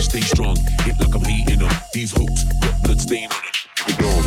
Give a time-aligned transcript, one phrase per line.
[0.00, 0.56] stay strong.
[0.84, 1.90] Hit like I'm heating up.
[1.92, 4.17] These hooks got blood stain on it.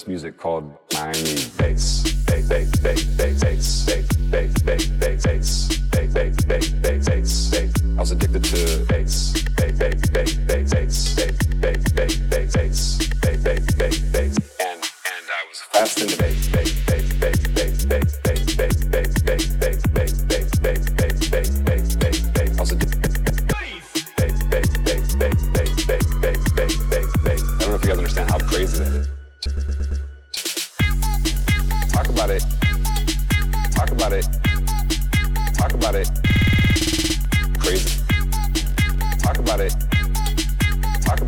[0.00, 0.72] this music called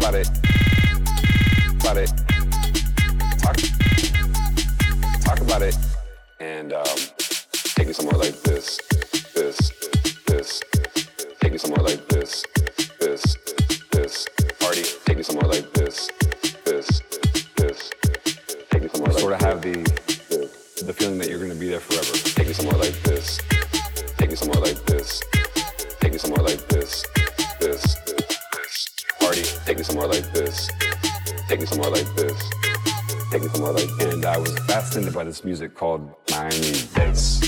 [0.02, 0.28] about it.
[1.80, 2.12] About it.
[3.38, 3.56] Talk.
[5.20, 5.76] Talk about it,
[6.40, 6.84] and um,
[7.76, 8.41] take me somewhere like.
[35.32, 37.41] this music called Miami Bass.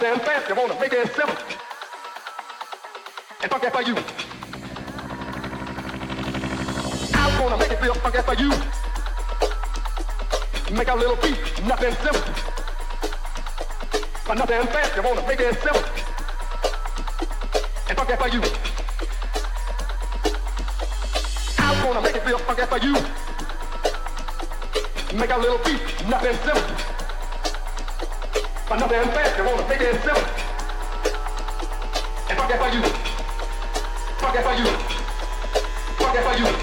[0.00, 0.48] stand fast.
[0.48, 1.36] You wanna make it simple.
[3.42, 3.94] And fuck that for you.
[7.12, 8.48] I wanna make it feel fuck that for you.
[10.74, 11.36] Make our little beat
[11.66, 12.32] nothing simple.
[14.26, 14.96] But nothing fast.
[14.96, 15.84] You wanna make it simple.
[17.86, 18.40] And fuck that for you.
[21.58, 22.94] I wanna make it feel fuck that for you.
[25.18, 26.99] Make our little beat nothing simple.
[28.72, 30.22] Another ass bastard on a big ass seven.
[32.28, 32.82] And fuck that for you.
[34.20, 34.66] Fuck that for you.
[35.98, 36.59] Fuck that for you.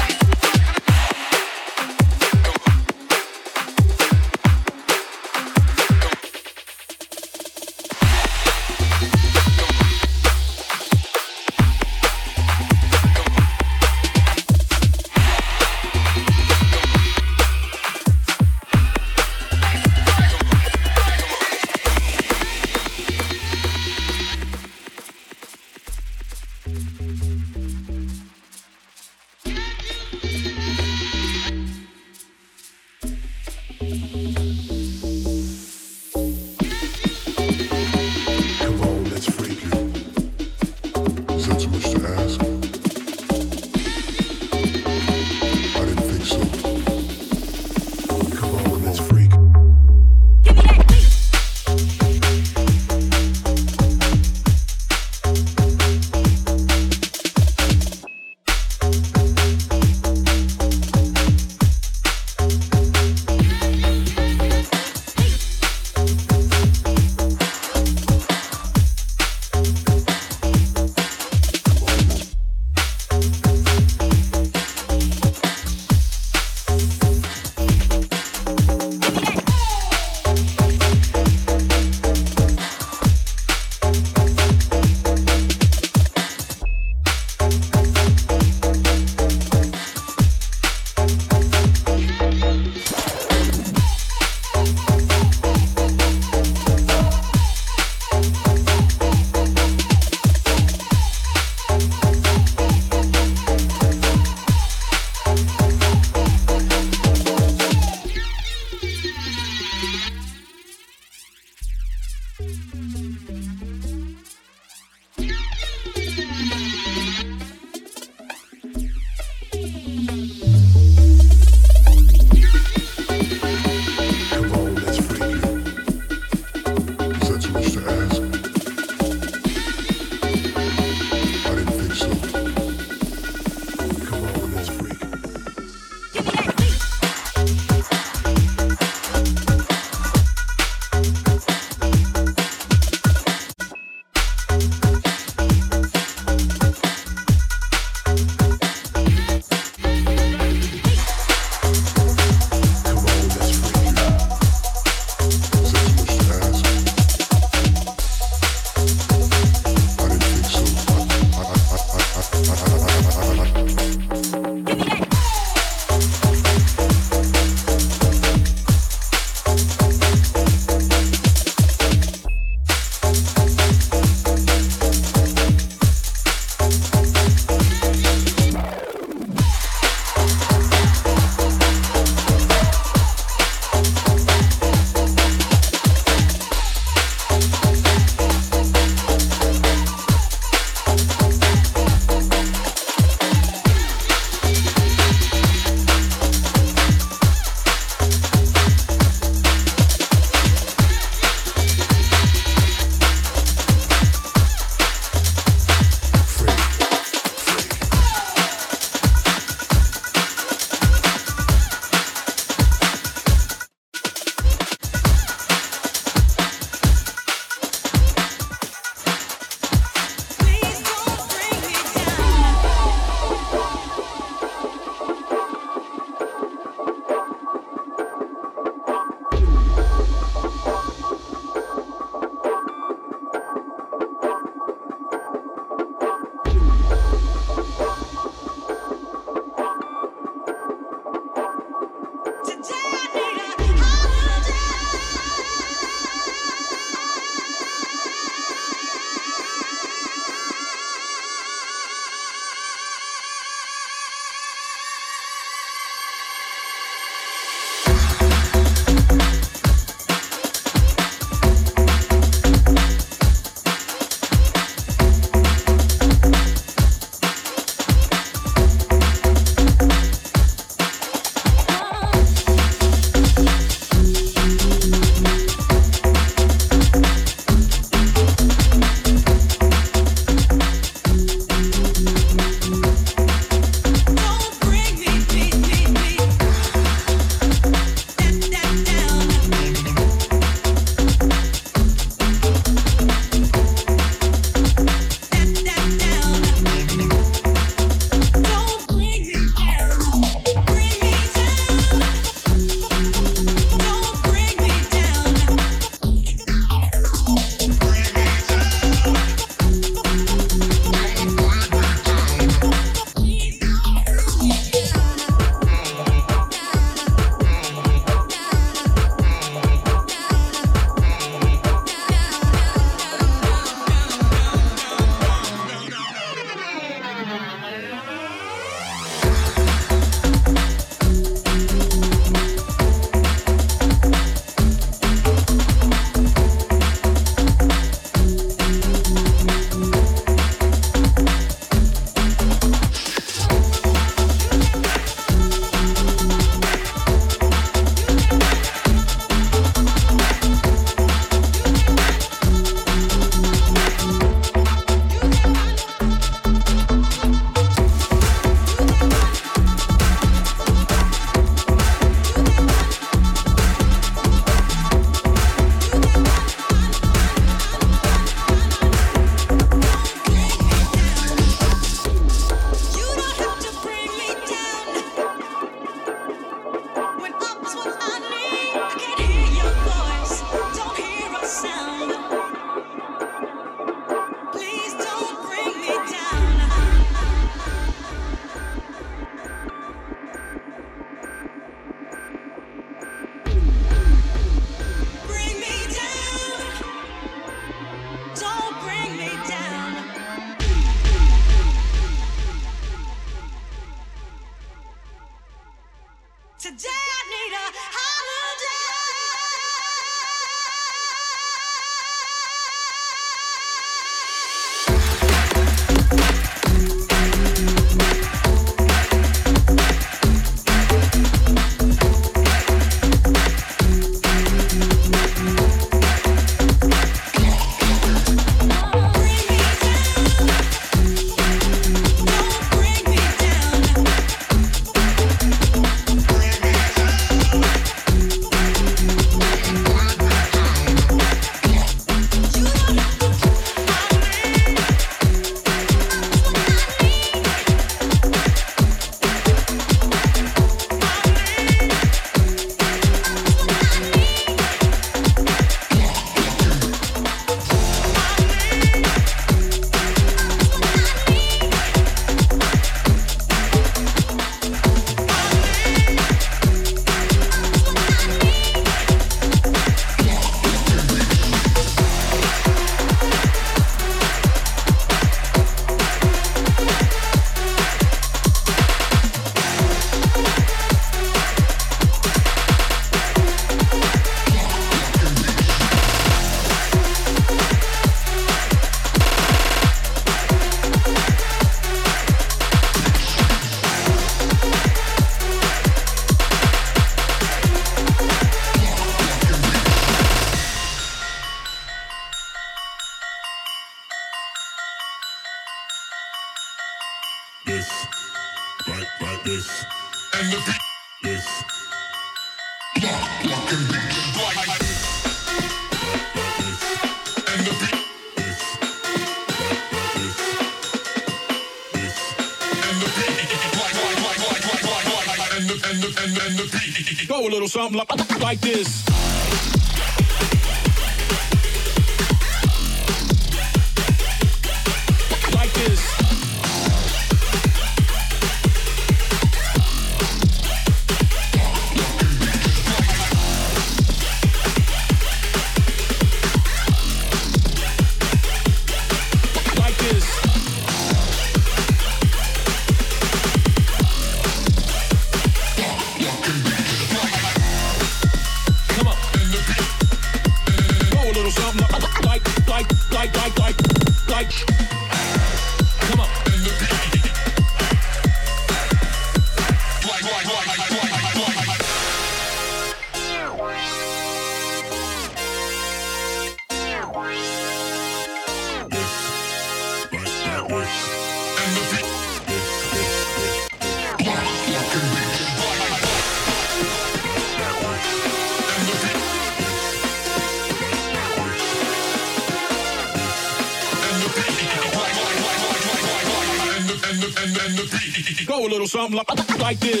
[599.71, 600.00] like this.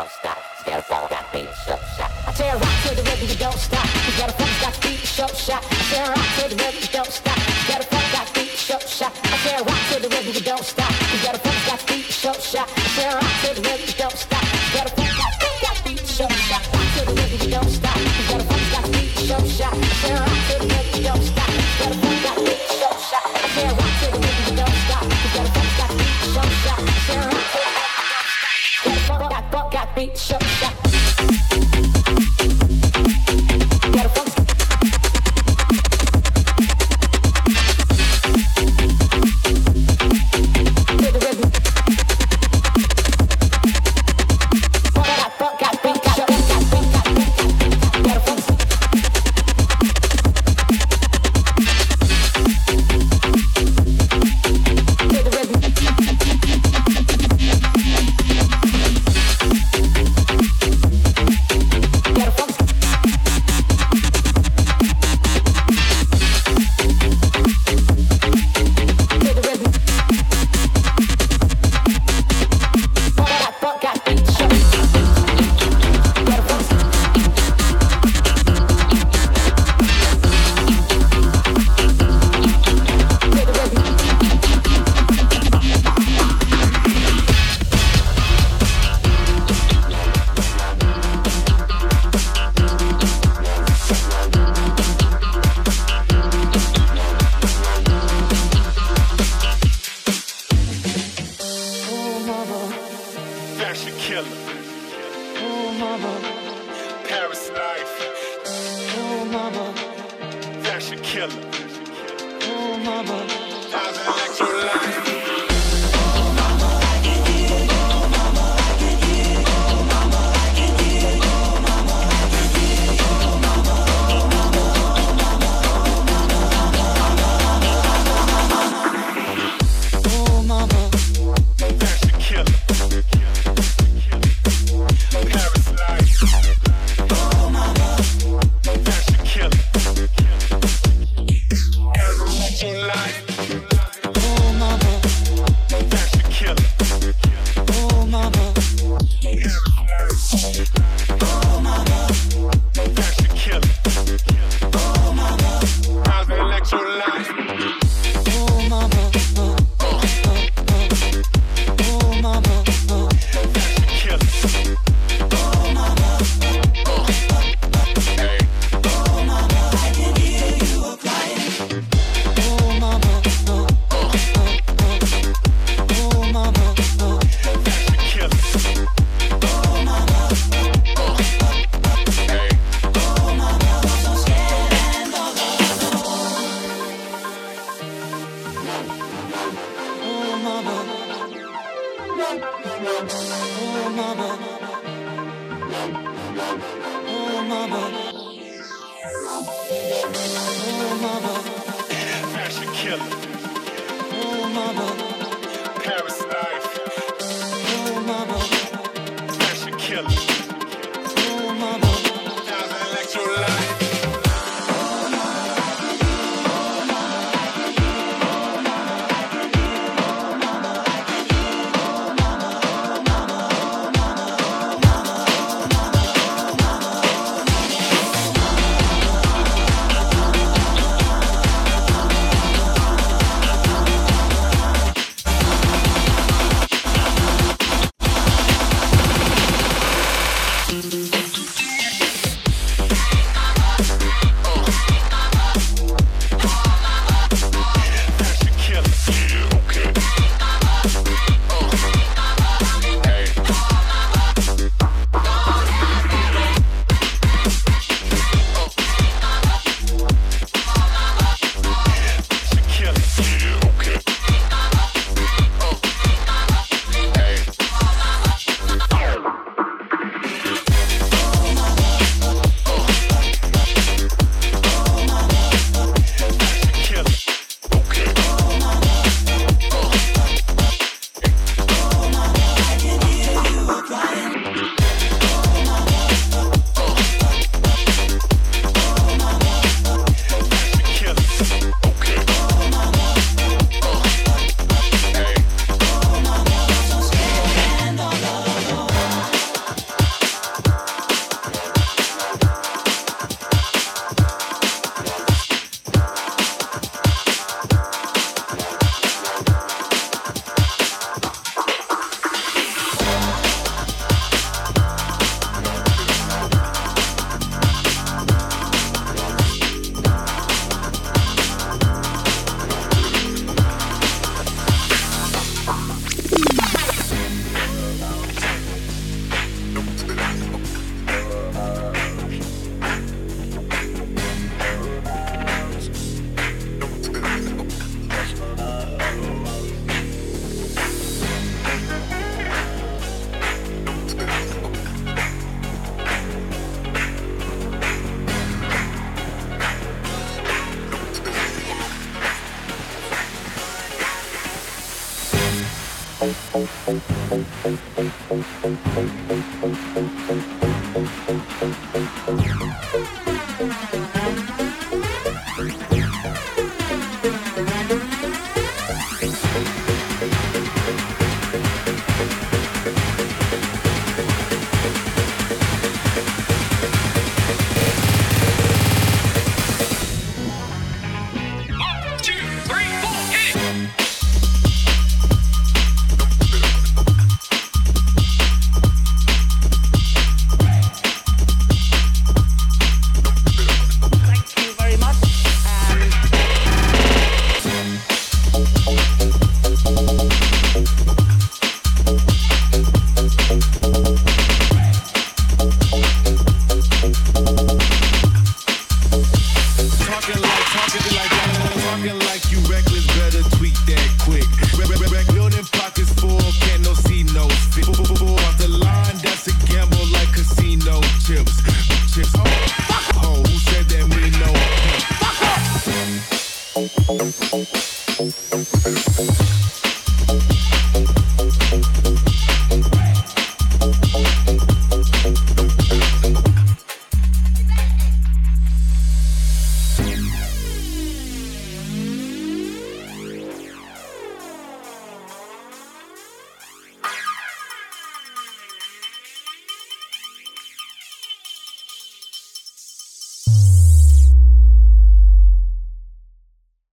[0.00, 0.38] don't stop.
[0.54, 2.10] Just gotta follow beat, so shot.
[2.26, 3.84] I tear rock to the rhythm, you don't stop.
[3.84, 5.62] You gotta focus, got beat, so shot.
[5.70, 7.29] I tear rock to the rhythm, you don't stop.
[30.00, 30.49] beat shut.